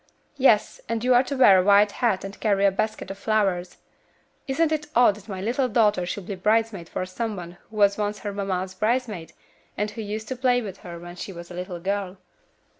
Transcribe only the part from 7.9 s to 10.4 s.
once her mamma's bridesmaid, and who used to